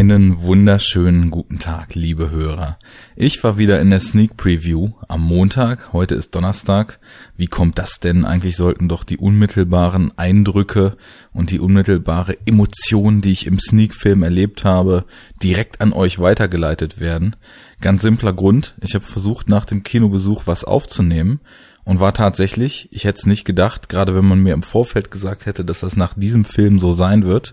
Einen 0.00 0.40
wunderschönen 0.40 1.30
guten 1.30 1.58
Tag, 1.58 1.94
liebe 1.94 2.30
Hörer. 2.30 2.78
Ich 3.16 3.44
war 3.44 3.58
wieder 3.58 3.82
in 3.82 3.90
der 3.90 4.00
Sneak 4.00 4.38
Preview 4.38 4.92
am 5.08 5.20
Montag. 5.20 5.92
Heute 5.92 6.14
ist 6.14 6.34
Donnerstag. 6.34 6.98
Wie 7.36 7.48
kommt 7.48 7.76
das 7.76 8.00
denn? 8.00 8.24
Eigentlich 8.24 8.56
sollten 8.56 8.88
doch 8.88 9.04
die 9.04 9.18
unmittelbaren 9.18 10.16
Eindrücke 10.16 10.96
und 11.34 11.50
die 11.50 11.60
unmittelbare 11.60 12.38
Emotion, 12.46 13.20
die 13.20 13.32
ich 13.32 13.46
im 13.46 13.60
Sneak-Film 13.60 14.22
erlebt 14.22 14.64
habe, 14.64 15.04
direkt 15.42 15.82
an 15.82 15.92
euch 15.92 16.18
weitergeleitet 16.18 16.98
werden. 16.98 17.36
Ganz 17.82 18.00
simpler 18.00 18.32
Grund. 18.32 18.76
Ich 18.80 18.94
habe 18.94 19.04
versucht, 19.04 19.50
nach 19.50 19.66
dem 19.66 19.82
Kinobesuch 19.82 20.46
was 20.46 20.64
aufzunehmen 20.64 21.40
und 21.84 22.00
war 22.00 22.14
tatsächlich, 22.14 22.88
ich 22.90 23.04
hätte 23.04 23.18
es 23.18 23.26
nicht 23.26 23.44
gedacht, 23.44 23.90
gerade 23.90 24.14
wenn 24.14 24.24
man 24.24 24.42
mir 24.42 24.54
im 24.54 24.62
Vorfeld 24.62 25.10
gesagt 25.10 25.44
hätte, 25.44 25.62
dass 25.62 25.80
das 25.80 25.94
nach 25.94 26.14
diesem 26.14 26.46
Film 26.46 26.78
so 26.78 26.90
sein 26.90 27.26
wird, 27.26 27.52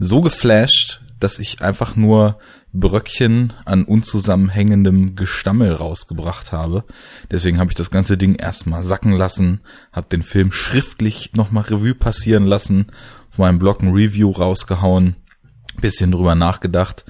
so 0.00 0.20
geflasht, 0.20 1.00
dass 1.20 1.38
ich 1.38 1.62
einfach 1.62 1.96
nur 1.96 2.38
Bröckchen 2.72 3.52
an 3.64 3.84
unzusammenhängendem 3.84 5.16
Gestammel 5.16 5.72
rausgebracht 5.72 6.52
habe. 6.52 6.84
Deswegen 7.30 7.58
habe 7.58 7.70
ich 7.70 7.74
das 7.74 7.90
ganze 7.90 8.16
Ding 8.16 8.34
erstmal 8.34 8.82
sacken 8.82 9.12
lassen, 9.12 9.60
habe 9.92 10.08
den 10.10 10.22
Film 10.22 10.52
schriftlich 10.52 11.32
nochmal 11.34 11.64
Revue 11.64 11.94
passieren 11.94 12.44
lassen, 12.44 12.86
auf 13.30 13.38
meinem 13.38 13.58
Blog 13.58 13.82
ein 13.82 13.92
Review 13.92 14.30
rausgehauen, 14.30 15.16
bisschen 15.80 16.12
drüber 16.12 16.34
nachgedacht, 16.34 17.04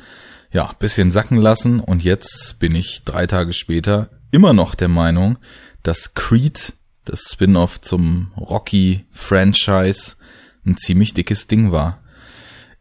ja, 0.52 0.72
bisschen 0.78 1.10
sacken 1.10 1.38
lassen 1.38 1.80
und 1.80 2.04
jetzt 2.04 2.58
bin 2.58 2.74
ich 2.74 3.02
drei 3.04 3.26
Tage 3.26 3.52
später 3.52 4.10
immer 4.30 4.52
noch 4.52 4.74
der 4.74 4.88
Meinung, 4.88 5.38
dass 5.82 6.14
Creed, 6.14 6.72
das 7.04 7.24
Spin-off 7.32 7.80
zum 7.80 8.32
Rocky-Franchise, 8.36 10.16
ein 10.64 10.76
ziemlich 10.76 11.14
dickes 11.14 11.46
Ding 11.46 11.70
war. 11.70 12.00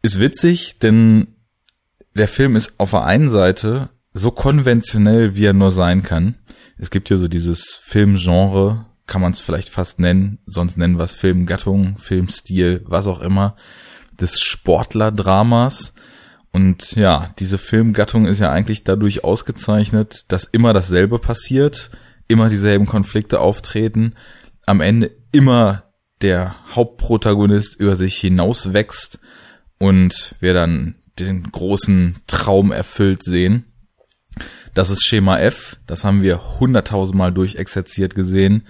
Ist 0.06 0.20
witzig, 0.20 0.78
denn 0.78 1.34
der 2.14 2.28
Film 2.28 2.54
ist 2.54 2.78
auf 2.78 2.92
der 2.92 3.02
einen 3.06 3.28
Seite 3.28 3.88
so 4.12 4.30
konventionell, 4.30 5.34
wie 5.34 5.46
er 5.46 5.52
nur 5.52 5.72
sein 5.72 6.04
kann. 6.04 6.36
Es 6.78 6.92
gibt 6.92 7.10
ja 7.10 7.16
so 7.16 7.26
dieses 7.26 7.80
Filmgenre, 7.82 8.86
kann 9.08 9.20
man 9.20 9.32
es 9.32 9.40
vielleicht 9.40 9.68
fast 9.68 9.98
nennen, 9.98 10.38
sonst 10.46 10.78
nennen 10.78 10.96
wir 10.96 11.02
es 11.02 11.12
Filmgattung, 11.12 11.98
Filmstil, 11.98 12.84
was 12.86 13.08
auch 13.08 13.20
immer, 13.20 13.56
des 14.12 14.40
Sportlerdramas. 14.40 15.92
Und 16.52 16.92
ja, 16.92 17.34
diese 17.40 17.58
Filmgattung 17.58 18.26
ist 18.26 18.38
ja 18.38 18.52
eigentlich 18.52 18.84
dadurch 18.84 19.24
ausgezeichnet, 19.24 20.26
dass 20.28 20.44
immer 20.44 20.72
dasselbe 20.72 21.18
passiert, 21.18 21.90
immer 22.28 22.48
dieselben 22.48 22.86
Konflikte 22.86 23.40
auftreten, 23.40 24.14
am 24.66 24.80
Ende 24.80 25.10
immer 25.32 25.82
der 26.22 26.54
Hauptprotagonist 26.76 27.80
über 27.80 27.96
sich 27.96 28.16
hinauswächst 28.18 29.18
und 29.78 30.34
wir 30.40 30.54
dann 30.54 30.96
den 31.18 31.50
großen 31.50 32.16
Traum 32.26 32.72
erfüllt 32.72 33.22
sehen. 33.22 33.64
Das 34.74 34.90
ist 34.90 35.04
Schema 35.04 35.38
F, 35.38 35.78
das 35.86 36.04
haben 36.04 36.20
wir 36.20 36.60
hunderttausendmal 36.60 37.32
durchexerziert 37.32 38.14
gesehen. 38.14 38.66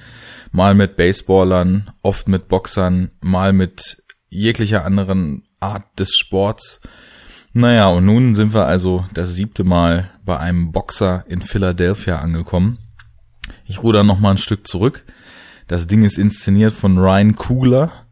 Mal 0.53 0.75
mit 0.75 0.97
Baseballern, 0.97 1.91
oft 2.03 2.29
mit 2.29 2.47
Boxern, 2.47 3.11
mal 3.21 3.53
mit 3.53 4.03
jeglicher 4.29 4.85
anderen 4.85 5.49
Art 5.59 5.99
des 5.99 6.15
Sports. 6.15 6.81
Naja, 7.53 7.89
und 7.89 8.05
nun 8.05 8.35
sind 8.37 8.55
wir 8.55 8.67
also 8.67 9.05
das 9.15 9.35
siebte 9.35 9.65
Mal 9.65 10.11
bei 10.25 10.39
einem 10.39 10.71
Boxer 10.71 11.25
in 11.27 11.41
Philadelphia 11.41 12.21
angekommen. 12.21 12.79
Ich 13.65 13.83
ruder 13.83 14.05
noch 14.05 14.21
mal 14.21 14.33
ein 14.33 14.39
Stück 14.39 14.67
zurück. 14.67 15.05
Das 15.67 15.89
Ding 15.89 16.05
ist 16.05 16.19
inszeniert 16.19 16.73
von 16.73 16.99
Ryan 16.99 17.35
Coogler, 17.35 18.06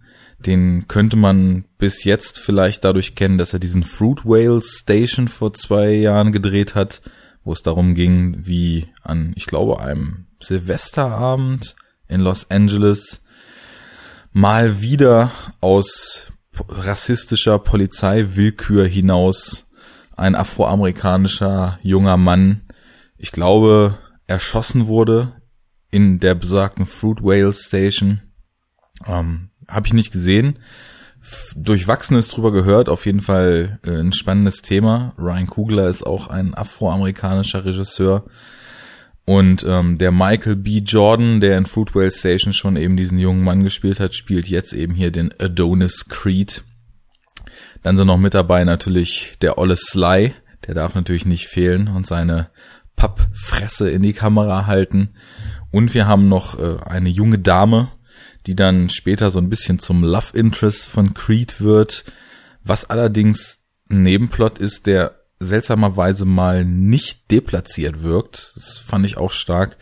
den 0.46 0.86
könnte 0.88 1.16
man 1.16 1.64
bis 1.78 2.04
jetzt 2.04 2.38
vielleicht 2.38 2.84
dadurch 2.84 3.14
kennen, 3.14 3.38
dass 3.38 3.52
er 3.52 3.58
diesen 3.58 3.82
Fruit 3.82 4.24
Whale 4.24 4.60
Station 4.62 5.28
vor 5.28 5.54
zwei 5.54 5.92
Jahren 5.92 6.32
gedreht 6.32 6.74
hat, 6.74 7.00
wo 7.44 7.52
es 7.52 7.62
darum 7.62 7.94
ging, 7.94 8.46
wie 8.46 8.88
an, 9.02 9.32
ich 9.36 9.46
glaube, 9.46 9.80
einem 9.80 10.26
Silvesterabend 10.40 11.76
in 12.08 12.20
Los 12.20 12.50
Angeles 12.50 13.22
mal 14.32 14.80
wieder 14.80 15.30
aus 15.60 16.26
rassistischer 16.68 17.58
Polizeiwillkür 17.58 18.86
hinaus 18.86 19.66
ein 20.16 20.34
afroamerikanischer 20.34 21.78
junger 21.82 22.16
Mann, 22.16 22.62
ich 23.16 23.32
glaube, 23.32 23.98
erschossen 24.26 24.86
wurde 24.86 25.32
in 25.90 26.20
der 26.20 26.34
besagten 26.34 26.86
Fruit 26.86 27.22
Whale 27.22 27.52
Station. 27.52 28.20
Ähm, 29.06 29.50
habe 29.68 29.86
ich 29.86 29.92
nicht 29.92 30.12
gesehen. 30.12 30.58
Durchwachsenes 31.56 32.28
drüber 32.28 32.52
gehört, 32.52 32.88
auf 32.88 33.06
jeden 33.06 33.20
Fall 33.20 33.78
äh, 33.84 33.98
ein 33.98 34.12
spannendes 34.12 34.62
Thema. 34.62 35.14
Ryan 35.18 35.46
Kugler 35.46 35.88
ist 35.88 36.04
auch 36.04 36.28
ein 36.28 36.54
afroamerikanischer 36.54 37.64
Regisseur. 37.64 38.24
Und 39.24 39.64
ähm, 39.66 39.96
der 39.96 40.12
Michael 40.12 40.56
B. 40.56 40.78
Jordan, 40.78 41.40
der 41.40 41.56
in 41.56 41.64
Fruitwell 41.64 42.10
Station 42.10 42.52
schon 42.52 42.76
eben 42.76 42.96
diesen 42.96 43.18
jungen 43.18 43.42
Mann 43.42 43.64
gespielt 43.64 44.00
hat, 44.00 44.14
spielt 44.14 44.48
jetzt 44.48 44.74
eben 44.74 44.94
hier 44.94 45.10
den 45.10 45.32
Adonis 45.40 46.08
Creed. 46.08 46.62
Dann 47.82 47.96
sind 47.96 48.06
noch 48.06 48.18
mit 48.18 48.34
dabei 48.34 48.64
natürlich 48.64 49.34
der 49.40 49.56
Olle 49.56 49.76
Sly, 49.76 50.34
der 50.66 50.74
darf 50.74 50.94
natürlich 50.94 51.24
nicht 51.24 51.46
fehlen 51.46 51.88
und 51.88 52.06
seine 52.06 52.50
Pappfresse 52.96 53.90
in 53.90 54.02
die 54.02 54.12
Kamera 54.12 54.66
halten. 54.66 55.14
Und 55.70 55.94
wir 55.94 56.06
haben 56.06 56.28
noch 56.28 56.58
äh, 56.58 56.78
eine 56.84 57.08
junge 57.08 57.38
Dame, 57.38 57.88
die 58.46 58.56
dann 58.56 58.90
später 58.90 59.30
so 59.30 59.38
ein 59.38 59.48
bisschen 59.48 59.78
zum 59.78 60.02
Love 60.02 60.36
Interest 60.36 60.86
von 60.86 61.14
Creed 61.14 61.60
wird, 61.60 62.04
was 62.62 62.88
allerdings 62.88 63.58
ein 63.90 64.02
Nebenplot 64.02 64.58
ist, 64.58 64.86
der 64.86 65.20
seltsamerweise 65.40 66.24
mal 66.24 66.64
nicht 66.64 67.30
deplatziert 67.30 68.02
wirkt. 68.02 68.52
Das 68.54 68.78
fand 68.78 69.04
ich 69.06 69.16
auch 69.16 69.30
stark. 69.30 69.76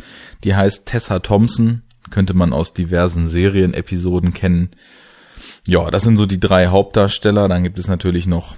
Die 0.45 0.55
heißt 0.55 0.87
Tessa 0.87 1.21
Thompson, 1.21 1.83
könnte 2.11 2.35
man 2.35 2.53
aus 2.53 2.75
diversen 2.75 3.27
Serienepisoden 3.27 4.35
kennen. 4.35 4.71
Ja, 5.67 5.91
das 5.91 6.03
sind 6.03 6.17
so 6.17 6.27
die 6.27 6.41
drei 6.41 6.69
Hauptdarsteller. 6.69 7.49
Dann 7.49 7.63
gibt 7.63 7.79
es 7.79 7.89
natürlich 7.89 8.27
noch 8.27 8.57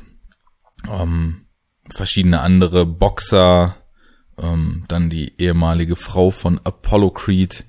ähm, 0.90 1.46
verschiedene 1.90 2.40
andere 2.40 2.86
Boxer, 2.86 3.76
ähm, 4.38 4.84
dann 4.88 5.10
die 5.10 5.34
ehemalige 5.38 5.96
Frau 5.96 6.30
von 6.30 6.60
Apollo 6.64 7.10
Creed, 7.10 7.64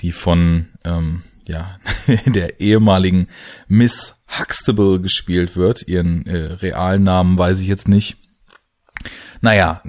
die 0.00 0.12
von 0.12 0.68
ähm, 0.84 1.24
ja, 1.48 1.78
der 2.26 2.60
ehemaligen 2.60 3.26
Miss 3.66 4.14
Huxtable 4.38 5.00
gespielt 5.00 5.56
wird. 5.56 5.88
Ihren 5.88 6.26
äh, 6.26 6.52
realen 6.52 7.02
Namen 7.02 7.36
weiß 7.36 7.60
ich 7.60 7.66
jetzt 7.66 7.88
nicht. 7.88 8.16
Naja, 9.40 9.82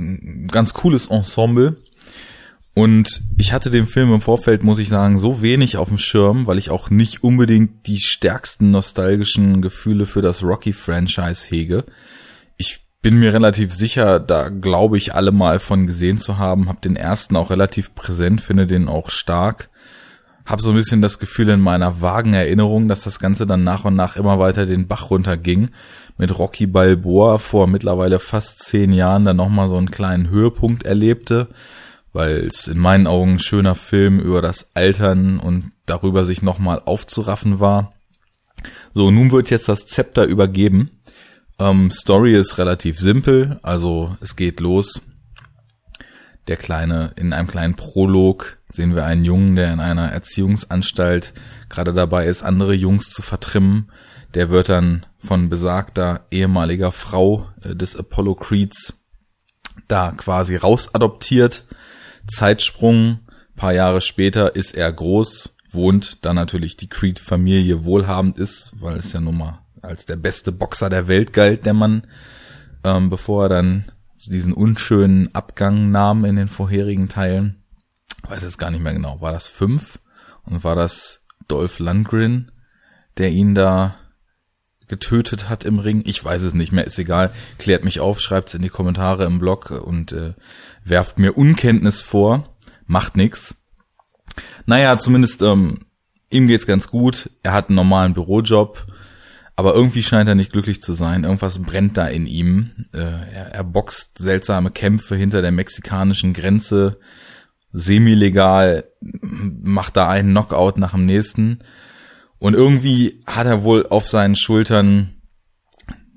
ganz 0.47 0.73
cooles 0.73 1.07
Ensemble. 1.07 1.77
Und 2.73 3.21
ich 3.37 3.51
hatte 3.51 3.69
den 3.69 3.85
Film 3.85 4.13
im 4.13 4.21
Vorfeld, 4.21 4.63
muss 4.63 4.79
ich 4.79 4.87
sagen, 4.87 5.17
so 5.17 5.41
wenig 5.41 5.75
auf 5.75 5.89
dem 5.89 5.97
Schirm, 5.97 6.47
weil 6.47 6.57
ich 6.57 6.69
auch 6.69 6.89
nicht 6.89 7.23
unbedingt 7.23 7.87
die 7.87 7.99
stärksten 7.99 8.71
nostalgischen 8.71 9.61
Gefühle 9.61 10.05
für 10.05 10.21
das 10.21 10.43
Rocky-Franchise 10.43 11.49
hege. 11.49 11.83
Ich 12.55 12.79
bin 13.01 13.19
mir 13.19 13.33
relativ 13.33 13.73
sicher, 13.73 14.19
da 14.19 14.47
glaube 14.47 14.97
ich 14.97 15.13
alle 15.13 15.31
mal 15.31 15.59
von 15.59 15.87
gesehen 15.87 16.19
zu 16.19 16.37
haben, 16.37 16.69
habe 16.69 16.79
den 16.81 16.95
ersten 16.95 17.35
auch 17.35 17.49
relativ 17.49 17.95
präsent, 17.95 18.39
finde 18.39 18.65
den 18.65 18.87
auch 18.87 19.09
stark 19.09 19.69
habe 20.49 20.63
so 20.63 20.71
ein 20.71 20.75
bisschen 20.75 21.03
das 21.03 21.19
Gefühl 21.19 21.49
in 21.49 21.61
meiner 21.61 22.01
vagen 22.01 22.33
Erinnerung, 22.33 22.87
dass 22.87 23.03
das 23.03 23.19
Ganze 23.19 23.45
dann 23.45 23.63
nach 23.63 23.85
und 23.85 23.95
nach 23.95 24.15
immer 24.15 24.39
weiter 24.39 24.65
den 24.65 24.87
Bach 24.87 25.11
runterging. 25.11 25.69
Mit 26.17 26.37
Rocky 26.39 26.65
Balboa 26.65 27.37
vor 27.37 27.67
mittlerweile 27.67 28.17
fast 28.17 28.63
zehn 28.63 28.91
Jahren 28.91 29.25
dann 29.25 29.37
nochmal 29.37 29.69
so 29.69 29.77
einen 29.77 29.91
kleinen 29.91 30.31
Höhepunkt 30.31 30.83
erlebte, 30.83 31.49
weil 32.13 32.47
es 32.47 32.67
in 32.67 32.79
meinen 32.79 33.05
Augen 33.05 33.33
ein 33.33 33.39
schöner 33.39 33.75
Film 33.75 34.19
über 34.19 34.41
das 34.41 34.75
Altern 34.75 35.39
und 35.39 35.71
darüber 35.85 36.25
sich 36.25 36.41
nochmal 36.41 36.81
aufzuraffen 36.83 37.59
war. 37.59 37.93
So, 38.95 39.11
nun 39.11 39.31
wird 39.31 39.51
jetzt 39.51 39.69
das 39.69 39.85
Zepter 39.85 40.25
übergeben. 40.25 40.89
Ähm, 41.59 41.91
Story 41.91 42.35
ist 42.35 42.57
relativ 42.57 42.97
simpel, 42.97 43.59
also 43.61 44.17
es 44.19 44.35
geht 44.35 44.59
los 44.59 44.99
der 46.49 46.57
kleine, 46.57 47.11
in 47.15 47.31
einem 47.31 47.47
kleinen 47.47 47.75
Prolog 47.75 48.57
sehen 48.71 48.95
wir 48.95 49.05
einen 49.05 49.23
Jungen, 49.23 49.55
der 49.55 49.71
in 49.71 49.79
einer 49.79 50.11
Erziehungsanstalt 50.11 51.31
gerade 51.69 51.93
dabei 51.93 52.25
ist, 52.25 52.41
andere 52.41 52.73
Jungs 52.73 53.11
zu 53.11 53.21
vertrimmen. 53.21 53.91
Der 54.33 54.49
wird 54.49 54.69
dann 54.69 55.05
von 55.19 55.49
besagter 55.49 56.25
ehemaliger 56.31 56.91
Frau 56.91 57.47
äh, 57.61 57.75
des 57.75 57.95
Apollo 57.95 58.35
Creeds 58.35 58.95
da 59.87 60.11
quasi 60.11 60.55
rausadoptiert. 60.55 61.65
Zeitsprung, 62.27 63.19
paar 63.55 63.73
Jahre 63.73 64.01
später 64.01 64.55
ist 64.55 64.75
er 64.75 64.91
groß, 64.91 65.55
wohnt, 65.71 66.25
da 66.25 66.33
natürlich 66.33 66.77
die 66.77 66.89
Creed-Familie 66.89 67.85
wohlhabend 67.85 68.39
ist, 68.39 68.71
weil 68.73 68.97
es 68.97 69.13
ja 69.13 69.21
nun 69.21 69.37
mal 69.37 69.59
als 69.83 70.07
der 70.07 70.15
beste 70.15 70.51
Boxer 70.51 70.89
der 70.89 71.07
Welt 71.07 71.31
galt, 71.31 71.67
der 71.67 71.75
Mann, 71.75 72.07
ähm, 72.83 73.11
bevor 73.11 73.45
er 73.45 73.49
dann 73.49 73.85
diesen 74.27 74.53
unschönen 74.53 75.33
Abgang 75.33 75.91
nahm 75.91 76.25
in 76.25 76.35
den 76.35 76.47
vorherigen 76.47 77.09
Teilen. 77.09 77.63
Ich 78.23 78.29
weiß 78.29 78.43
jetzt 78.43 78.57
gar 78.57 78.71
nicht 78.71 78.81
mehr 78.81 78.93
genau. 78.93 79.21
War 79.21 79.31
das 79.31 79.47
fünf? 79.47 79.99
Und 80.43 80.63
war 80.63 80.75
das 80.75 81.25
Dolph 81.47 81.79
Lundgren, 81.79 82.51
der 83.17 83.31
ihn 83.31 83.55
da 83.55 83.95
getötet 84.87 85.47
hat 85.47 85.63
im 85.63 85.79
Ring. 85.79 86.03
Ich 86.05 86.23
weiß 86.23 86.41
es 86.41 86.53
nicht 86.53 86.71
mehr, 86.71 86.85
ist 86.85 86.99
egal. 86.99 87.31
Klärt 87.57 87.85
mich 87.85 87.99
auf, 87.99 88.19
schreibt 88.19 88.49
es 88.49 88.55
in 88.55 88.61
die 88.61 88.69
Kommentare 88.69 89.23
im 89.25 89.39
Blog 89.39 89.71
und 89.71 90.11
äh, 90.11 90.33
werft 90.83 91.19
mir 91.19 91.37
Unkenntnis 91.37 92.01
vor. 92.01 92.57
Macht 92.85 93.15
nix. 93.15 93.55
Naja, 94.65 94.97
zumindest 94.97 95.41
ähm, 95.41 95.85
ihm 96.29 96.47
geht's 96.47 96.65
ganz 96.65 96.89
gut. 96.89 97.29
Er 97.43 97.53
hat 97.53 97.69
einen 97.69 97.75
normalen 97.75 98.13
Bürojob, 98.13 98.87
aber 99.59 99.73
irgendwie 99.75 100.03
scheint 100.03 100.29
er 100.29 100.35
nicht 100.35 100.53
glücklich 100.53 100.81
zu 100.81 100.93
sein. 100.93 101.25
Irgendwas 101.25 101.59
brennt 101.59 101.97
da 101.97 102.07
in 102.07 102.27
ihm. 102.27 102.71
Äh, 102.93 102.99
er, 102.99 103.47
er 103.51 103.63
boxt 103.65 104.17
seltsame 104.17 104.71
Kämpfe 104.71 105.17
hinter 105.17 105.41
der 105.41 105.51
mexikanischen 105.51 106.33
Grenze, 106.33 106.97
semi-legal, 107.73 108.85
macht 109.01 109.97
da 109.97 110.09
einen 110.09 110.29
Knockout 110.29 110.77
nach 110.77 110.93
dem 110.93 111.05
nächsten. 111.05 111.59
Und 112.37 112.53
irgendwie 112.53 113.21
hat 113.27 113.47
er 113.47 113.63
wohl 113.63 113.85
auf 113.85 114.07
seinen 114.07 114.37
Schultern, 114.37 115.15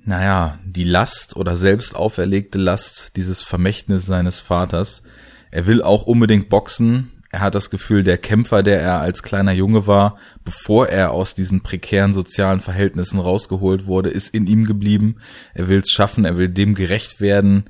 naja, 0.04 0.60
die 0.64 0.84
Last 0.84 1.34
oder 1.34 1.56
selbst 1.56 1.96
auferlegte 1.96 2.58
Last 2.58 3.16
dieses 3.16 3.42
Vermächtnis 3.42 4.06
seines 4.06 4.38
Vaters. 4.38 5.02
Er 5.50 5.66
will 5.66 5.82
auch 5.82 6.04
unbedingt 6.04 6.48
boxen, 6.48 7.21
er 7.32 7.40
hat 7.40 7.54
das 7.54 7.70
Gefühl, 7.70 8.02
der 8.02 8.18
Kämpfer, 8.18 8.62
der 8.62 8.82
er 8.82 9.00
als 9.00 9.22
kleiner 9.22 9.52
Junge 9.52 9.86
war, 9.86 10.18
bevor 10.44 10.88
er 10.88 11.12
aus 11.12 11.34
diesen 11.34 11.62
prekären 11.62 12.12
sozialen 12.12 12.60
Verhältnissen 12.60 13.18
rausgeholt 13.18 13.86
wurde, 13.86 14.10
ist 14.10 14.34
in 14.34 14.46
ihm 14.46 14.66
geblieben. 14.66 15.16
Er 15.54 15.68
will 15.68 15.78
es 15.78 15.88
schaffen, 15.88 16.26
er 16.26 16.36
will 16.36 16.50
dem 16.50 16.74
gerecht 16.74 17.22
werden, 17.22 17.64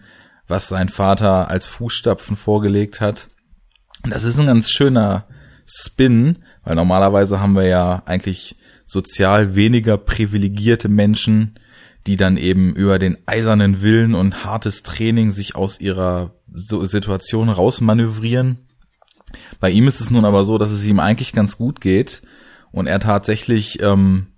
was 0.49 0.69
sein 0.69 0.88
Vater 0.88 1.49
als 1.49 1.69
Fußstapfen 1.69 2.35
vorgelegt 2.35 3.00
hat. 3.00 3.29
Das 4.03 4.25
ist 4.25 4.37
ein 4.37 4.47
ganz 4.47 4.69
schöner 4.69 5.26
Spin, 5.65 6.38
weil 6.65 6.75
normalerweise 6.75 7.38
haben 7.38 7.55
wir 7.55 7.67
ja 7.67 8.03
eigentlich 8.05 8.56
sozial 8.85 9.55
weniger 9.55 9.97
privilegierte 9.97 10.88
Menschen, 10.88 11.55
die 12.08 12.17
dann 12.17 12.37
eben 12.37 12.75
über 12.75 12.99
den 12.99 13.17
eisernen 13.26 13.81
Willen 13.81 14.17
und 14.17 14.44
hartes 14.44 14.82
Training 14.82 15.31
sich 15.31 15.55
aus 15.55 15.79
ihrer 15.79 16.35
Situation 16.53 17.49
rausmanövrieren 17.49 18.58
bei 19.61 19.70
ihm 19.70 19.88
ist 19.88 20.00
es 20.00 20.11
nun 20.11 20.25
aber 20.25 20.44
so, 20.44 20.58
dass 20.58 20.70
es 20.70 20.84
ihm 20.84 21.00
eigentlich 21.00 21.32
ganz 21.32 21.56
gut 21.56 21.81
geht 21.81 22.23
und 22.70 22.87
er 22.87 23.00
tatsächlich 23.00 23.81
ähm, 23.82 24.29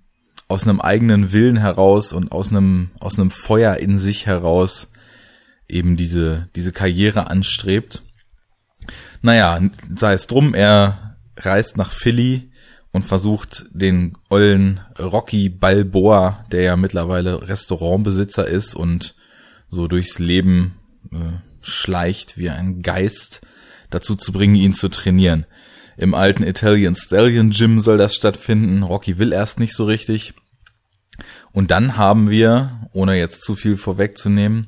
aus 0.47 0.67
einem 0.67 0.81
eigenen 0.81 1.31
Willen 1.31 1.57
heraus 1.57 2.13
und 2.13 2.31
aus 2.31 2.49
einem 2.49 2.91
aus 2.99 3.17
einem 3.17 3.31
Feuer 3.31 3.77
in 3.77 3.97
sich 3.97 4.25
heraus 4.25 4.91
eben 5.67 5.97
diese 5.97 6.49
diese 6.55 6.71
Karriere 6.71 7.29
anstrebt. 7.29 8.03
Naja, 9.21 9.59
sei 9.97 10.13
es 10.13 10.27
drum, 10.27 10.53
er 10.53 11.17
reist 11.37 11.77
nach 11.77 11.91
Philly 11.91 12.51
und 12.91 13.03
versucht 13.03 13.65
den 13.71 14.13
ollen 14.29 14.79
Rocky 14.97 15.49
Balboa, 15.49 16.45
der 16.51 16.61
ja 16.61 16.75
mittlerweile 16.77 17.47
Restaurantbesitzer 17.47 18.47
ist 18.47 18.75
und 18.75 19.15
so 19.69 19.87
durchs 19.87 20.19
Leben 20.19 20.75
äh, 21.11 21.39
schleicht 21.61 22.37
wie 22.37 22.49
ein 22.49 22.83
Geist, 22.83 23.41
dazu 23.95 24.15
zu 24.15 24.31
bringen, 24.31 24.55
ihn 24.55 24.73
zu 24.73 24.89
trainieren. 24.89 25.45
Im 25.97 26.13
alten 26.13 26.43
Italian 26.43 26.93
Stallion 26.93 27.51
Gym 27.51 27.79
soll 27.79 27.97
das 27.97 28.15
stattfinden. 28.15 28.83
Rocky 28.83 29.17
will 29.17 29.31
erst 29.31 29.59
nicht 29.59 29.73
so 29.73 29.85
richtig. 29.85 30.33
Und 31.53 31.71
dann 31.71 31.95
haben 31.95 32.29
wir, 32.29 32.89
ohne 32.91 33.17
jetzt 33.17 33.41
zu 33.43 33.55
viel 33.55 33.77
vorwegzunehmen, 33.77 34.67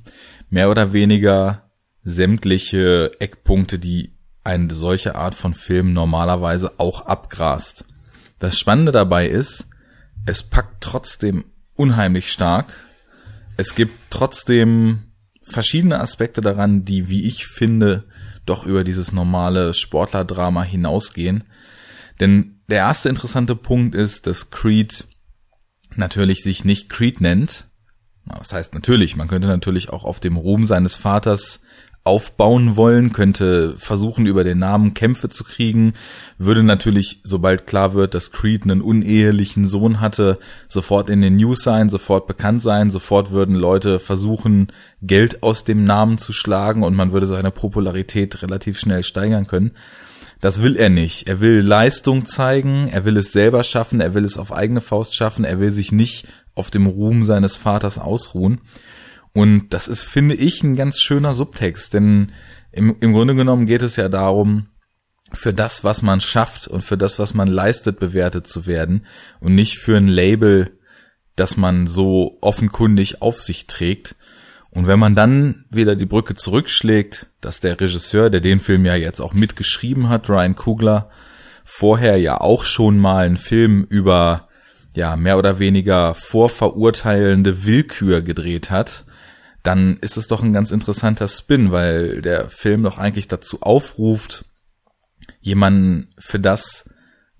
mehr 0.49 0.69
oder 0.69 0.93
weniger 0.93 1.69
sämtliche 2.03 3.11
Eckpunkte, 3.19 3.77
die 3.77 4.13
eine 4.45 4.73
solche 4.73 5.15
Art 5.15 5.35
von 5.35 5.53
Film 5.53 5.91
normalerweise 5.91 6.79
auch 6.79 7.01
abgrast. 7.01 7.83
Das 8.39 8.57
Spannende 8.57 8.93
dabei 8.93 9.27
ist, 9.27 9.67
es 10.25 10.43
packt 10.43 10.79
trotzdem 10.79 11.43
unheimlich 11.75 12.31
stark. 12.31 12.73
Es 13.57 13.75
gibt 13.75 13.93
trotzdem 14.09 15.11
verschiedene 15.41 15.99
Aspekte 15.99 16.39
daran, 16.39 16.85
die, 16.85 17.09
wie 17.09 17.27
ich 17.27 17.47
finde, 17.47 18.05
doch 18.49 18.65
über 18.65 18.83
dieses 18.83 19.11
normale 19.11 19.73
Sportlerdrama 19.73 20.63
hinausgehen. 20.63 21.43
Denn 22.19 22.61
der 22.67 22.79
erste 22.79 23.09
interessante 23.09 23.55
Punkt 23.55 23.95
ist, 23.95 24.27
dass 24.27 24.49
Creed 24.49 25.07
natürlich 25.95 26.43
sich 26.43 26.65
nicht 26.65 26.89
Creed 26.89 27.21
nennt. 27.21 27.67
Das 28.25 28.53
heißt 28.53 28.73
natürlich, 28.73 29.15
man 29.15 29.27
könnte 29.27 29.47
natürlich 29.47 29.89
auch 29.89 30.03
auf 30.03 30.19
dem 30.19 30.35
Ruhm 30.35 30.65
seines 30.65 30.95
Vaters 30.95 31.61
aufbauen 32.07 32.77
wollen, 32.77 33.11
könnte 33.11 33.75
versuchen, 33.77 34.25
über 34.25 34.43
den 34.43 34.57
Namen 34.57 34.93
Kämpfe 34.93 35.29
zu 35.29 35.43
kriegen, 35.43 35.93
würde 36.37 36.63
natürlich, 36.63 37.19
sobald 37.23 37.67
klar 37.67 37.93
wird, 37.93 38.13
dass 38.13 38.31
Creed 38.31 38.63
einen 38.63 38.81
unehelichen 38.81 39.67
Sohn 39.67 39.99
hatte, 39.99 40.39
sofort 40.69 41.09
in 41.09 41.21
den 41.21 41.35
News 41.35 41.61
sein, 41.61 41.89
sofort 41.89 42.25
bekannt 42.25 42.61
sein, 42.61 42.89
sofort 42.89 43.31
würden 43.31 43.55
Leute 43.55 43.99
versuchen, 43.99 44.67
Geld 45.01 45.43
aus 45.43 45.65
dem 45.65 45.83
Namen 45.83 46.17
zu 46.17 46.31
schlagen 46.31 46.83
und 46.83 46.95
man 46.95 47.11
würde 47.11 47.25
seine 47.25 47.51
Popularität 47.51 48.41
relativ 48.41 48.79
schnell 48.79 49.03
steigern 49.03 49.45
können. 49.45 49.71
Das 50.39 50.61
will 50.61 50.77
er 50.77 50.89
nicht. 50.89 51.27
Er 51.27 51.41
will 51.41 51.59
Leistung 51.59 52.25
zeigen, 52.25 52.87
er 52.87 53.05
will 53.05 53.17
es 53.17 53.31
selber 53.31 53.63
schaffen, 53.63 53.99
er 53.99 54.13
will 54.13 54.23
es 54.23 54.37
auf 54.37 54.53
eigene 54.53 54.81
Faust 54.81 55.15
schaffen, 55.15 55.43
er 55.43 55.59
will 55.59 55.71
sich 55.71 55.91
nicht 55.91 56.27
auf 56.55 56.71
dem 56.71 56.85
Ruhm 56.87 57.23
seines 57.23 57.57
Vaters 57.57 57.99
ausruhen. 57.99 58.61
Und 59.37 59.69
das 59.69 59.87
ist, 59.87 60.01
finde 60.01 60.33
ich, 60.33 60.63
ein 60.63 60.75
ganz 60.75 60.99
schöner 60.99 61.31
Subtext, 61.31 61.93
denn 61.93 62.31
im, 62.71 62.95
im 63.01 63.13
Grunde 63.13 63.35
genommen 63.35 63.67
geht 63.67 63.83
es 63.83 63.95
ja 63.95 64.09
darum, 64.09 64.65
für 65.31 65.53
das, 65.53 65.83
was 65.83 66.01
man 66.01 66.21
schafft 66.21 66.67
und 66.67 66.81
für 66.81 66.97
das, 66.97 67.19
was 67.19 67.35
man 67.35 67.47
leistet, 67.47 67.99
bewertet 67.99 68.47
zu 68.47 68.65
werden 68.65 69.05
und 69.39 69.53
nicht 69.53 69.77
für 69.77 69.95
ein 69.95 70.07
Label, 70.07 70.79
das 71.35 71.55
man 71.55 71.85
so 71.85 72.39
offenkundig 72.41 73.21
auf 73.21 73.39
sich 73.39 73.67
trägt. 73.67 74.15
Und 74.71 74.87
wenn 74.87 74.97
man 74.97 75.13
dann 75.13 75.65
wieder 75.69 75.95
die 75.95 76.07
Brücke 76.07 76.33
zurückschlägt, 76.33 77.27
dass 77.39 77.59
der 77.59 77.79
Regisseur, 77.79 78.31
der 78.31 78.41
den 78.41 78.59
Film 78.59 78.85
ja 78.85 78.95
jetzt 78.95 79.21
auch 79.21 79.35
mitgeschrieben 79.35 80.09
hat, 80.09 80.31
Ryan 80.31 80.55
Kugler, 80.55 81.11
vorher 81.63 82.17
ja 82.17 82.41
auch 82.41 82.65
schon 82.65 82.97
mal 82.97 83.27
einen 83.27 83.37
Film 83.37 83.85
über 83.87 84.47
ja 84.95 85.15
mehr 85.15 85.37
oder 85.37 85.59
weniger 85.59 86.15
vorverurteilende 86.15 87.65
Willkür 87.65 88.23
gedreht 88.23 88.71
hat, 88.71 89.05
dann 89.67 89.97
ist 89.97 90.15
es 90.15 90.27
doch 90.27 90.43
ein 90.43 90.53
ganz 90.53 90.71
interessanter 90.71 91.27
Spin, 91.27 91.73
weil 91.73 92.21
der 92.21 92.49
Film 92.49 92.83
doch 92.83 92.97
eigentlich 92.97 93.27
dazu 93.27 93.61
aufruft, 93.61 94.45
jemanden 95.41 96.13
für 96.17 96.39
das, 96.39 96.89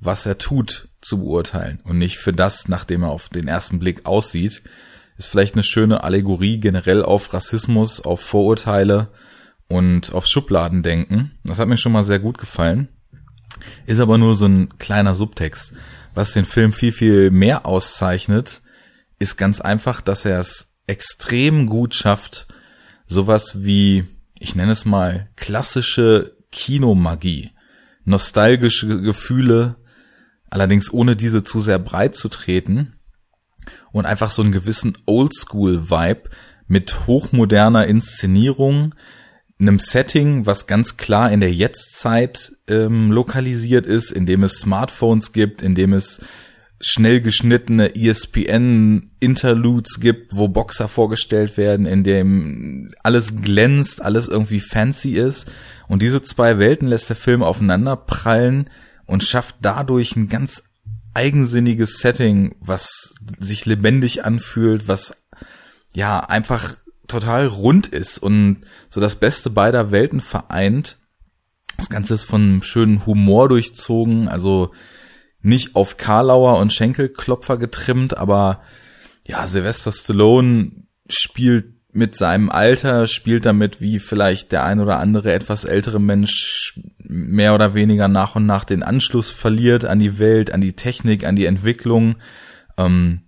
was 0.01 0.25
er 0.25 0.37
tut, 0.37 0.89
zu 0.99 1.19
beurteilen 1.19 1.79
und 1.85 1.97
nicht 1.97 2.17
für 2.17 2.33
das, 2.33 2.67
nachdem 2.67 3.03
er 3.03 3.11
auf 3.11 3.29
den 3.29 3.47
ersten 3.47 3.79
Blick 3.79 4.05
aussieht. 4.05 4.61
Ist 5.17 5.27
vielleicht 5.27 5.53
eine 5.55 5.63
schöne 5.63 6.03
Allegorie 6.03 6.59
generell 6.59 7.01
auf 7.01 7.33
Rassismus, 7.33 8.01
auf 8.01 8.19
Vorurteile 8.19 9.07
und 9.69 10.11
auf 10.11 10.27
Schubladendenken. 10.27 11.31
Das 11.45 11.59
hat 11.59 11.69
mir 11.69 11.77
schon 11.77 11.93
mal 11.93 12.03
sehr 12.03 12.19
gut 12.19 12.37
gefallen. 12.37 12.89
Ist 13.85 14.01
aber 14.01 14.17
nur 14.17 14.35
so 14.35 14.47
ein 14.47 14.77
kleiner 14.79 15.15
Subtext. 15.15 15.73
Was 16.13 16.33
den 16.33 16.43
Film 16.43 16.73
viel, 16.73 16.91
viel 16.91 17.31
mehr 17.31 17.65
auszeichnet, 17.65 18.61
ist 19.17 19.37
ganz 19.37 19.61
einfach, 19.61 20.01
dass 20.01 20.25
er 20.25 20.41
es 20.41 20.66
extrem 20.87 21.67
gut 21.67 21.93
schafft, 21.93 22.47
sowas 23.07 23.63
wie, 23.63 24.05
ich 24.39 24.55
nenne 24.55 24.71
es 24.71 24.85
mal, 24.85 25.29
klassische 25.35 26.35
Kinomagie, 26.51 27.51
nostalgische 28.05 29.01
Gefühle, 29.01 29.75
allerdings 30.49 30.91
ohne 30.91 31.15
diese 31.15 31.43
zu 31.43 31.59
sehr 31.59 31.79
breit 31.79 32.15
zu 32.15 32.29
treten. 32.29 32.93
Und 33.91 34.05
einfach 34.05 34.31
so 34.31 34.41
einen 34.41 34.53
gewissen 34.53 34.97
Oldschool-Vibe 35.05 36.29
mit 36.67 37.05
hochmoderner 37.05 37.85
Inszenierung, 37.85 38.95
einem 39.59 39.79
Setting, 39.79 40.45
was 40.45 40.67
ganz 40.67 40.97
klar 40.97 41.31
in 41.31 41.39
der 41.39 41.51
Jetztzeit 41.51 42.53
ähm, 42.67 43.11
lokalisiert 43.11 43.87
ist, 43.87 44.11
in 44.11 44.25
dem 44.25 44.43
es 44.43 44.59
Smartphones 44.59 45.33
gibt, 45.33 45.61
in 45.61 45.73
dem 45.75 45.93
es 45.93 46.21
schnell 46.79 47.21
geschnittene 47.21 47.95
ESPN-Interludes 47.95 49.99
gibt, 49.99 50.35
wo 50.35 50.47
Boxer 50.47 50.87
vorgestellt 50.87 51.57
werden, 51.57 51.87
in 51.87 52.03
dem 52.03 52.91
alles 53.03 53.41
glänzt, 53.41 53.99
alles 54.01 54.27
irgendwie 54.27 54.59
fancy 54.59 55.17
ist. 55.17 55.51
Und 55.87 56.03
diese 56.03 56.21
zwei 56.21 56.59
Welten 56.59 56.87
lässt 56.87 57.09
der 57.09 57.15
Film 57.15 57.41
aufeinander 57.41 57.95
prallen 57.95 58.69
und 59.05 59.23
schafft 59.23 59.55
dadurch 59.61 60.15
ein 60.15 60.29
ganz 60.29 60.63
eigensinniges 61.15 61.97
Setting, 61.97 62.55
was 62.59 63.15
sich 63.39 63.65
lebendig 63.65 64.23
anfühlt, 64.23 64.87
was 64.87 65.17
ja 65.95 66.19
einfach 66.19 66.75
total 67.07 67.47
rund 67.47 67.87
ist 67.87 68.19
und 68.19 68.57
so 68.89 69.01
das 69.01 69.15
Beste 69.15 69.49
beider 69.49 69.89
Welten 69.91 70.21
vereint. 70.21 70.99
Das 71.77 71.89
Ganze 71.89 72.13
ist 72.13 72.23
von 72.23 72.61
schönen 72.61 73.07
Humor 73.07 73.49
durchzogen, 73.49 74.27
also 74.27 74.71
nicht 75.41 75.75
auf 75.75 75.97
Karlauer 75.97 76.57
und 76.57 76.73
Schenkelklopfer 76.73 77.57
getrimmt, 77.57 78.17
aber 78.17 78.61
ja, 79.25 79.45
Sylvester 79.47 79.91
Stallone 79.91 80.71
spielt 81.09 81.77
mit 81.93 82.15
seinem 82.15 82.49
Alter, 82.49 83.07
spielt 83.07 83.45
damit, 83.45 83.81
wie 83.81 83.99
vielleicht 83.99 84.51
der 84.51 84.63
ein 84.63 84.79
oder 84.79 84.99
andere 84.99 85.33
etwas 85.33 85.63
ältere 85.63 85.99
Mensch 85.99 86.79
mehr 86.99 87.55
oder 87.55 87.73
weniger 87.73 88.07
nach 88.07 88.35
und 88.35 88.45
nach 88.45 88.65
den 88.65 88.83
Anschluss 88.83 89.31
verliert 89.31 89.85
an 89.85 89.99
die 89.99 90.19
Welt, 90.19 90.53
an 90.53 90.61
die 90.61 90.73
Technik, 90.73 91.25
an 91.25 91.35
die 91.35 91.45
Entwicklung. 91.45 92.17
Ähm, 92.77 93.21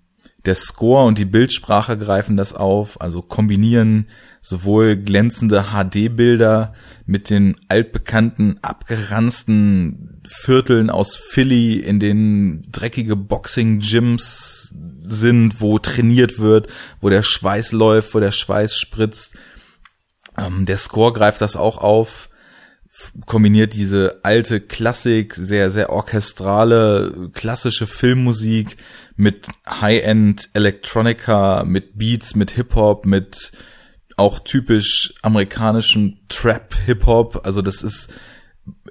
Der 0.45 0.55
Score 0.55 1.05
und 1.05 1.17
die 1.17 1.25
Bildsprache 1.25 1.97
greifen 1.97 2.37
das 2.37 2.53
auf, 2.53 3.01
also 3.01 3.21
kombinieren 3.21 4.07
sowohl 4.41 4.95
glänzende 4.95 5.65
HD-Bilder 5.71 6.73
mit 7.05 7.29
den 7.29 7.57
altbekannten, 7.67 8.57
abgeranzten 8.61 10.21
Vierteln 10.25 10.89
aus 10.89 11.17
Philly, 11.17 11.79
in 11.79 11.99
denen 11.99 12.61
dreckige 12.71 13.15
Boxing-Gyms 13.15 14.73
sind, 15.07 15.59
wo 15.59 15.79
trainiert 15.79 16.39
wird, 16.39 16.67
wo 17.01 17.09
der 17.09 17.23
Schweiß 17.23 17.73
läuft, 17.73 18.13
wo 18.13 18.19
der 18.19 18.31
Schweiß 18.31 18.77
spritzt. 18.77 19.35
Ähm, 20.37 20.65
der 20.65 20.77
Score 20.77 21.11
greift 21.11 21.41
das 21.41 21.55
auch 21.55 21.77
auf, 21.77 22.29
kombiniert 23.25 23.73
diese 23.73 24.19
alte 24.23 24.61
Klassik, 24.61 25.33
sehr, 25.35 25.71
sehr 25.71 25.89
orchestrale, 25.89 27.29
klassische 27.33 27.87
Filmmusik 27.87 28.77
mit 29.19 29.49
High-End 29.69 30.49
Electronica, 30.53 31.65
mit 31.65 31.97
Beats, 31.97 32.35
mit 32.35 32.51
Hip-Hop, 32.51 33.05
mit 33.05 33.51
auch 34.15 34.39
typisch 34.39 35.13
amerikanischem 35.21 36.19
Trap 36.29 36.73
Hip-Hop. 36.85 37.41
Also 37.43 37.61
das 37.61 37.83
ist 37.83 38.13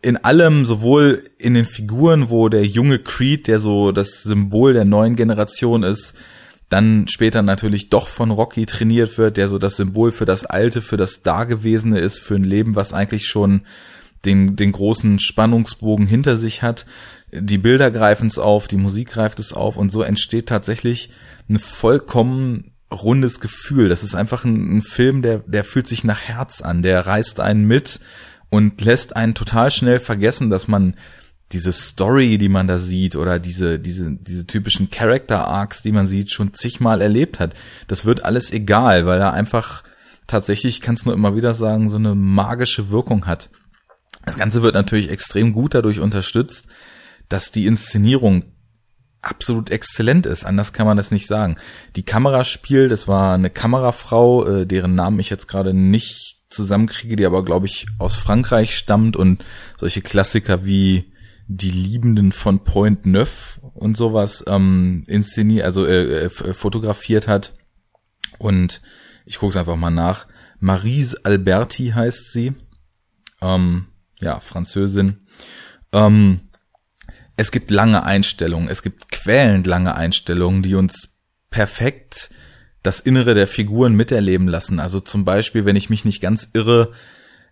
in 0.03 0.19
allem, 0.19 0.67
sowohl 0.67 1.25
in 1.39 1.55
den 1.55 1.65
Figuren, 1.65 2.29
wo 2.29 2.51
der 2.51 2.67
junge 2.67 2.99
Creed, 2.99 3.49
der 3.49 3.59
so 3.59 3.91
das 3.91 4.23
Symbol 4.23 4.75
der 4.75 4.85
neuen 4.85 5.17
Generation 5.17 5.83
ist, 5.83 6.13
dann 6.69 7.09
später 7.09 7.41
natürlich 7.41 7.89
doch 7.89 8.07
von 8.07 8.31
Rocky 8.31 8.67
trainiert 8.67 9.17
wird, 9.17 9.39
der 9.39 9.49
so 9.49 9.57
das 9.57 9.79
Symbol 9.79 10.11
für 10.11 10.27
das 10.27 10.45
Alte, 10.45 10.83
für 10.83 10.99
das 10.99 11.23
Dagewesene 11.23 12.01
ist, 12.01 12.19
für 12.19 12.35
ein 12.35 12.45
Leben, 12.45 12.77
was 12.77 12.93
eigentlich 12.93 13.27
schon 13.27 13.63
den, 14.27 14.57
den 14.57 14.73
großen 14.73 15.21
Spannungsbogen 15.21 16.07
hinter 16.07 16.37
sich 16.37 16.63
hat. 16.63 16.85
Die 17.33 17.59
Bilder 17.59 17.91
greifen 17.91 18.29
es 18.29 18.39
auf, 18.39 18.69
die 18.69 18.77
Musik 18.77 19.11
greift 19.11 19.41
es 19.41 19.53
auf 19.53 19.77
und 19.77 19.91
so 19.91 20.03
entsteht 20.03 20.49
tatsächlich 20.49 21.11
ein 21.49 21.59
vollkommen 21.59 22.73
rundes 22.91 23.41
Gefühl. 23.41 23.89
Das 23.89 24.03
ist 24.03 24.15
einfach 24.15 24.45
ein, 24.45 24.79
ein 24.79 24.83
Film, 24.83 25.23
der, 25.23 25.41
der 25.41 25.65
fühlt 25.65 25.87
sich 25.87 26.05
nach 26.05 26.21
Herz 26.21 26.63
an, 26.63 26.83
der 26.83 27.07
reißt 27.07 27.41
einen 27.41 27.65
mit 27.65 28.01
und 28.51 28.81
lässt 28.81 29.15
einen 29.15 29.35
total 29.35 29.71
schnell 29.71 29.99
vergessen, 29.99 30.51
dass 30.51 30.69
man 30.69 30.95
diese 31.53 31.73
Story, 31.73 32.39
die 32.39 32.49
man 32.49 32.67
da 32.67 32.79
sieht, 32.79 33.17
oder 33.17 33.39
diese, 33.39 33.79
diese, 33.79 34.13
diese 34.13 34.47
typischen 34.47 34.91
Character 34.91 35.47
Arcs, 35.47 35.83
die 35.83 35.93
man 35.93 36.07
sieht, 36.07 36.31
schon 36.31 36.53
zigmal 36.53 37.01
erlebt 37.01 37.41
hat. 37.41 37.55
Das 37.87 38.05
wird 38.05 38.25
alles 38.25 38.53
egal, 38.53 39.07
weil 39.07 39.21
er 39.21 39.33
einfach 39.33 39.83
tatsächlich, 40.27 40.81
kannst 40.81 41.07
nur 41.07 41.15
immer 41.15 41.37
wieder 41.37 41.55
sagen, 41.55 41.89
so 41.89 41.97
eine 41.97 42.15
magische 42.15 42.91
Wirkung 42.91 43.27
hat. 43.27 43.49
Das 44.27 44.37
Ganze 44.37 44.63
wird 44.63 44.75
natürlich 44.75 45.11
extrem 45.11 45.53
gut 45.55 45.75
dadurch 45.75 46.01
unterstützt, 46.01 46.69
dass 47.29 47.51
die 47.51 47.67
Inszenierung 47.67 48.45
absolut 49.21 49.71
exzellent 49.71 50.27
ist. 50.27 50.45
Anders 50.45 50.73
kann 50.73 50.87
man 50.87 50.97
das 50.97 51.11
nicht 51.11 51.27
sagen. 51.27 51.57
Die 51.97 52.05
Kameraspiel, 52.05 52.89
das 52.89 53.09
war 53.09 53.35
eine 53.35 53.51
Kamerafrau, 53.51 54.47
äh, 54.47 54.67
deren 54.67 54.95
Namen 54.95 55.21
ich 55.21 55.31
jetzt 55.31 55.49
gerade 55.49 55.75
nicht 55.75 56.39
zusammenkriege, 56.49 57.17
die 57.17 57.27
aber, 57.27 57.45
glaube 57.45 57.67
ich, 57.67 57.87
aus 57.99 58.17
Frankreich 58.17 58.77
stammt 58.77 59.17
und 59.17 59.45
solche 59.77 60.01
Klassiker 60.01 60.65
wie 60.65 61.13
Die 61.47 61.71
Liebenden 61.71 62.33
von 62.33 62.63
Point 62.65 63.07
Neuf 63.07 63.59
und 63.75 63.97
sowas 63.97 64.45
ähm, 64.47 65.05
inszeniert, 65.07 65.65
also 65.65 65.87
äh, 65.87 66.25
äh, 66.25 66.29
fotografiert 66.29 67.27
hat. 67.27 67.55
Und 68.39 68.83
ich 69.25 69.39
gucke 69.39 69.51
es 69.51 69.57
einfach 69.57 69.77
mal 69.77 69.91
nach. 69.91 70.27
Marise 70.61 71.25
Alberti 71.25 71.93
heißt 71.95 72.33
sie. 72.33 72.53
Ähm, 73.41 73.87
ja, 74.21 74.41
Französin. 74.41 75.27
Ähm, 75.93 76.48
es 77.39 77.53
gibt 77.53 77.71
lange 77.71 78.03
Einstellungen, 78.03 78.69
es 78.69 78.83
gibt 78.83 79.13
quälend 79.13 79.67
lange 79.69 79.95
Einstellungen, 79.95 80.63
die 80.63 80.75
uns 80.75 81.15
perfekt 81.51 82.31
das 82.83 82.99
Innere 82.99 83.35
der 83.35 83.47
Figuren 83.47 83.95
miterleben 83.95 84.49
lassen. 84.49 84.81
Also 84.81 84.99
zum 84.99 85.25
Beispiel, 85.25 85.65
wenn 85.65 85.77
ich 85.77 85.89
mich 85.89 86.05
nicht 86.05 86.21
ganz 86.21 86.51
irre, 86.53 86.93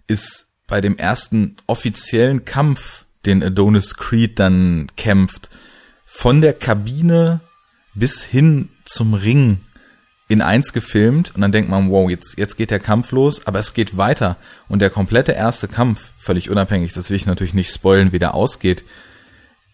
ist 0.08 0.48
bei 0.66 0.80
dem 0.80 0.98
ersten 0.98 1.54
offiziellen 1.68 2.44
Kampf, 2.44 3.04
den 3.26 3.44
Adonis 3.44 3.96
Creed 3.96 4.40
dann 4.40 4.88
kämpft, 4.96 5.50
von 6.04 6.40
der 6.40 6.52
Kabine 6.52 7.40
bis 7.94 8.24
hin 8.24 8.70
zum 8.84 9.14
Ring 9.14 9.60
in 10.26 10.42
eins 10.42 10.72
gefilmt 10.72 11.32
und 11.32 11.42
dann 11.42 11.52
denkt 11.52 11.70
man, 11.70 11.90
wow, 11.90 12.10
jetzt, 12.10 12.36
jetzt 12.36 12.56
geht 12.56 12.72
der 12.72 12.80
Kampf 12.80 13.12
los, 13.12 13.46
aber 13.46 13.60
es 13.60 13.72
geht 13.72 13.96
weiter 13.96 14.36
und 14.66 14.80
der 14.80 14.90
komplette 14.90 15.30
erste 15.30 15.68
Kampf, 15.68 16.12
völlig 16.18 16.50
unabhängig, 16.50 16.92
das 16.92 17.08
will 17.08 17.16
ich 17.16 17.26
natürlich 17.26 17.54
nicht 17.54 17.72
spoilen, 17.72 18.10
wie 18.10 18.18
der 18.18 18.34
ausgeht, 18.34 18.84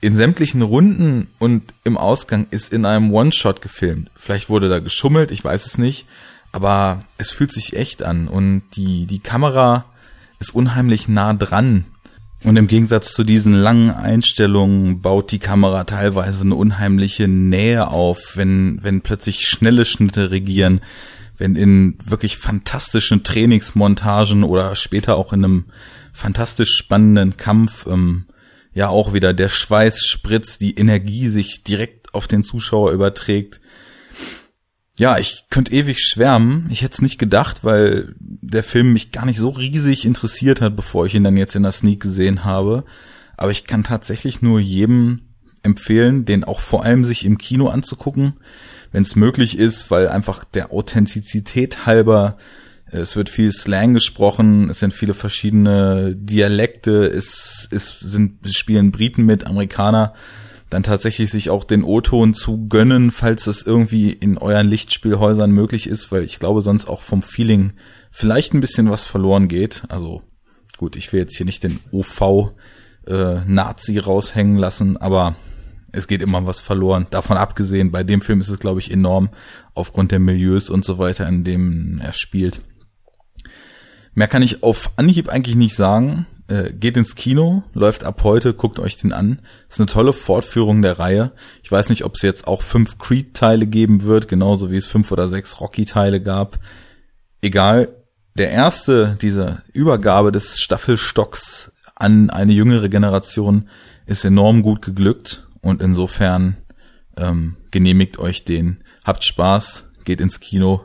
in 0.02 0.16
sämtlichen 0.16 0.62
Runden 0.62 1.28
und 1.38 1.72
im 1.84 1.96
Ausgang 1.96 2.48
ist 2.50 2.72
in 2.72 2.84
einem 2.84 3.14
One-Shot 3.14 3.62
gefilmt. 3.62 4.10
Vielleicht 4.16 4.50
wurde 4.50 4.68
da 4.68 4.80
geschummelt, 4.80 5.30
ich 5.30 5.44
weiß 5.44 5.64
es 5.64 5.78
nicht, 5.78 6.06
aber 6.50 7.04
es 7.18 7.30
fühlt 7.30 7.52
sich 7.52 7.76
echt 7.76 8.02
an 8.02 8.26
und 8.26 8.62
die, 8.74 9.06
die 9.06 9.20
Kamera 9.20 9.86
ist 10.40 10.54
unheimlich 10.54 11.06
nah 11.06 11.32
dran. 11.34 11.86
Und 12.42 12.56
im 12.56 12.66
Gegensatz 12.66 13.14
zu 13.14 13.22
diesen 13.22 13.52
langen 13.52 13.90
Einstellungen 13.90 15.00
baut 15.00 15.30
die 15.30 15.38
Kamera 15.38 15.84
teilweise 15.84 16.42
eine 16.42 16.56
unheimliche 16.56 17.28
Nähe 17.28 17.86
auf, 17.86 18.36
wenn, 18.36 18.80
wenn 18.82 19.02
plötzlich 19.02 19.46
schnelle 19.46 19.84
Schnitte 19.84 20.32
regieren, 20.32 20.80
wenn 21.38 21.54
in 21.54 21.96
wirklich 22.04 22.38
fantastischen 22.38 23.22
Trainingsmontagen 23.22 24.42
oder 24.42 24.74
später 24.74 25.16
auch 25.16 25.32
in 25.32 25.44
einem 25.44 25.64
fantastisch 26.12 26.76
spannenden 26.76 27.36
Kampf 27.36 27.86
ähm, 27.86 28.24
ja 28.74 28.88
auch 28.88 29.12
wieder 29.12 29.34
der 29.34 29.48
Schweiß 29.48 30.06
spritzt, 30.06 30.60
die 30.60 30.76
Energie 30.76 31.28
sich 31.28 31.62
direkt 31.64 32.14
auf 32.14 32.26
den 32.28 32.42
Zuschauer 32.42 32.92
überträgt. 32.92 33.60
Ja, 34.98 35.18
ich 35.18 35.44
könnte 35.50 35.72
ewig 35.72 36.00
schwärmen. 36.00 36.68
Ich 36.70 36.82
hätte 36.82 36.94
es 36.94 37.02
nicht 37.02 37.18
gedacht, 37.18 37.64
weil 37.64 38.14
der 38.18 38.62
Film 38.62 38.92
mich 38.92 39.10
gar 39.10 39.24
nicht 39.24 39.38
so 39.38 39.48
riesig 39.50 40.04
interessiert 40.04 40.60
hat, 40.60 40.76
bevor 40.76 41.06
ich 41.06 41.14
ihn 41.14 41.24
dann 41.24 41.36
jetzt 41.36 41.56
in 41.56 41.62
der 41.62 41.72
Sneak 41.72 42.00
gesehen 42.00 42.44
habe. 42.44 42.84
Aber 43.36 43.50
ich 43.50 43.64
kann 43.64 43.84
tatsächlich 43.84 44.42
nur 44.42 44.60
jedem 44.60 45.22
empfehlen, 45.62 46.24
den 46.24 46.44
auch 46.44 46.60
vor 46.60 46.84
allem 46.84 47.04
sich 47.04 47.24
im 47.24 47.38
Kino 47.38 47.68
anzugucken, 47.68 48.34
wenn 48.90 49.02
es 49.02 49.16
möglich 49.16 49.58
ist, 49.58 49.90
weil 49.90 50.08
einfach 50.08 50.44
der 50.44 50.72
Authentizität 50.72 51.86
halber 51.86 52.36
es 52.92 53.16
wird 53.16 53.30
viel 53.30 53.52
Slang 53.52 53.94
gesprochen, 53.94 54.68
es 54.70 54.78
sind 54.78 54.92
viele 54.92 55.14
verschiedene 55.14 56.14
Dialekte, 56.14 57.06
es, 57.06 57.66
es 57.70 57.98
sind, 58.00 58.46
spielen 58.50 58.92
Briten 58.92 59.24
mit, 59.24 59.46
Amerikaner, 59.46 60.12
dann 60.68 60.82
tatsächlich 60.82 61.30
sich 61.30 61.50
auch 61.50 61.64
den 61.64 61.84
O-Ton 61.84 62.34
zu 62.34 62.68
gönnen, 62.68 63.10
falls 63.10 63.44
das 63.44 63.62
irgendwie 63.62 64.12
in 64.12 64.36
euren 64.38 64.68
Lichtspielhäusern 64.68 65.50
möglich 65.50 65.86
ist, 65.86 66.12
weil 66.12 66.24
ich 66.24 66.38
glaube 66.38 66.60
sonst 66.60 66.86
auch 66.86 67.02
vom 67.02 67.22
Feeling 67.22 67.72
vielleicht 68.10 68.52
ein 68.52 68.60
bisschen 68.60 68.90
was 68.90 69.04
verloren 69.04 69.48
geht. 69.48 69.84
Also 69.88 70.22
gut, 70.76 70.96
ich 70.96 71.12
will 71.12 71.20
jetzt 71.20 71.36
hier 71.36 71.46
nicht 71.46 71.64
den 71.64 71.80
OV 71.92 72.52
äh, 73.06 73.40
Nazi 73.46 73.98
raushängen 73.98 74.56
lassen, 74.56 74.98
aber 74.98 75.36
es 75.92 76.08
geht 76.08 76.22
immer 76.22 76.46
was 76.46 76.60
verloren. 76.60 77.06
Davon 77.10 77.36
abgesehen, 77.36 77.90
bei 77.90 78.02
dem 78.02 78.20
Film 78.20 78.40
ist 78.40 78.48
es, 78.48 78.58
glaube 78.58 78.80
ich, 78.80 78.90
enorm 78.90 79.30
aufgrund 79.74 80.10
der 80.10 80.20
Milieus 80.20 80.70
und 80.70 80.84
so 80.84 80.98
weiter, 80.98 81.26
in 81.28 81.44
dem 81.44 82.00
er 82.02 82.12
spielt. 82.12 82.62
Mehr 84.14 84.28
kann 84.28 84.42
ich 84.42 84.62
auf 84.62 84.92
Anhieb 84.96 85.28
eigentlich 85.28 85.56
nicht 85.56 85.74
sagen. 85.74 86.26
Äh, 86.48 86.72
geht 86.72 86.96
ins 86.96 87.14
Kino, 87.14 87.62
läuft 87.72 88.04
ab 88.04 88.22
heute, 88.24 88.52
guckt 88.52 88.78
euch 88.78 88.96
den 88.96 89.12
an. 89.12 89.40
Ist 89.68 89.80
eine 89.80 89.86
tolle 89.86 90.12
Fortführung 90.12 90.82
der 90.82 90.98
Reihe. 90.98 91.32
Ich 91.62 91.72
weiß 91.72 91.88
nicht, 91.88 92.04
ob 92.04 92.16
es 92.16 92.22
jetzt 92.22 92.46
auch 92.46 92.62
fünf 92.62 92.98
Creed-Teile 92.98 93.66
geben 93.66 94.02
wird, 94.02 94.28
genauso 94.28 94.70
wie 94.70 94.76
es 94.76 94.86
fünf 94.86 95.12
oder 95.12 95.28
sechs 95.28 95.60
Rocky-Teile 95.60 96.20
gab. 96.20 96.58
Egal. 97.40 97.96
Der 98.34 98.50
erste, 98.50 99.18
diese 99.20 99.62
Übergabe 99.72 100.32
des 100.32 100.58
Staffelstocks 100.58 101.72
an 101.94 102.30
eine 102.30 102.52
jüngere 102.52 102.88
Generation 102.88 103.68
ist 104.06 104.24
enorm 104.24 104.62
gut 104.62 104.82
geglückt 104.82 105.46
und 105.60 105.82
insofern 105.82 106.56
ähm, 107.16 107.56
genehmigt 107.70 108.18
euch 108.18 108.44
den. 108.44 108.84
Habt 109.04 109.24
Spaß, 109.24 109.90
geht 110.04 110.20
ins 110.20 110.40
Kino 110.40 110.84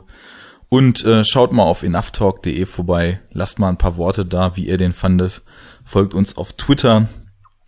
und 0.68 1.04
äh, 1.04 1.24
schaut 1.24 1.52
mal 1.52 1.64
auf 1.64 1.82
enoughtalk.de 1.82 2.66
vorbei. 2.66 3.20
Lasst 3.32 3.58
mal 3.58 3.68
ein 3.68 3.78
paar 3.78 3.96
Worte 3.96 4.26
da, 4.26 4.56
wie 4.56 4.66
ihr 4.66 4.76
den 4.76 4.92
fandet. 4.92 5.42
Folgt 5.84 6.14
uns 6.14 6.36
auf 6.36 6.52
Twitter 6.54 7.08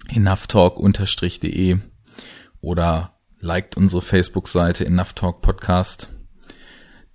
enoughtalk-de 0.08 1.78
oder 2.60 3.14
liked 3.38 3.76
unsere 3.76 4.02
Facebook-Seite 4.02 4.84
Enoughtalk 4.84 5.40
Podcast. 5.40 6.10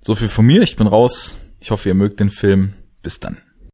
So 0.01 0.15
viel 0.15 0.30
von 0.30 0.46
mir. 0.46 0.62
Ich 0.62 0.75
bin 0.75 0.88
raus. 0.88 1.39
Ich 1.60 1.72
hoffe, 1.72 1.89
ihr 1.89 1.96
mögt 1.96 2.20
den 2.20 2.30
Film. 2.30 2.74
Bis 3.01 3.20
dann. 3.20 3.42